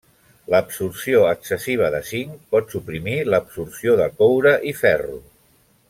[0.53, 5.21] L'absorció excessiva de zinc pot suprimir l'absorció de coure i ferro.